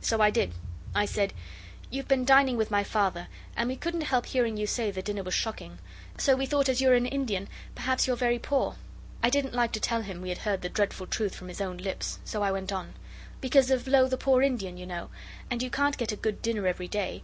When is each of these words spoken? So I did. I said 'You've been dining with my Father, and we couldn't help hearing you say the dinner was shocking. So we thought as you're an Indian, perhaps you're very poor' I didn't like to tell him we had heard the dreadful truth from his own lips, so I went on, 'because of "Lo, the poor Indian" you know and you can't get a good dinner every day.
So 0.00 0.20
I 0.20 0.30
did. 0.30 0.52
I 0.96 1.04
said 1.06 1.32
'You've 1.90 2.08
been 2.08 2.24
dining 2.24 2.56
with 2.56 2.72
my 2.72 2.82
Father, 2.82 3.28
and 3.56 3.68
we 3.68 3.76
couldn't 3.76 4.00
help 4.00 4.26
hearing 4.26 4.56
you 4.56 4.66
say 4.66 4.90
the 4.90 5.00
dinner 5.00 5.22
was 5.22 5.32
shocking. 5.34 5.78
So 6.18 6.34
we 6.34 6.44
thought 6.44 6.68
as 6.68 6.80
you're 6.80 6.94
an 6.96 7.06
Indian, 7.06 7.48
perhaps 7.76 8.04
you're 8.04 8.16
very 8.16 8.40
poor' 8.40 8.74
I 9.22 9.30
didn't 9.30 9.54
like 9.54 9.70
to 9.74 9.80
tell 9.80 10.02
him 10.02 10.22
we 10.22 10.30
had 10.30 10.38
heard 10.38 10.62
the 10.62 10.68
dreadful 10.68 11.06
truth 11.06 11.36
from 11.36 11.46
his 11.46 11.60
own 11.60 11.76
lips, 11.76 12.18
so 12.24 12.42
I 12.42 12.50
went 12.50 12.72
on, 12.72 12.94
'because 13.40 13.70
of 13.70 13.86
"Lo, 13.86 14.08
the 14.08 14.16
poor 14.18 14.42
Indian" 14.42 14.76
you 14.76 14.86
know 14.86 15.08
and 15.52 15.62
you 15.62 15.70
can't 15.70 15.96
get 15.96 16.10
a 16.10 16.16
good 16.16 16.42
dinner 16.42 16.66
every 16.66 16.88
day. 16.88 17.22